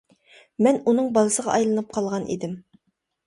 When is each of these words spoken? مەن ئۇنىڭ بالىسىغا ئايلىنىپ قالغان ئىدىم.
مەن 0.67 0.79
ئۇنىڭ 0.91 1.11
بالىسىغا 1.17 1.53
ئايلىنىپ 1.57 1.93
قالغان 1.97 2.25
ئىدىم. 2.37 2.57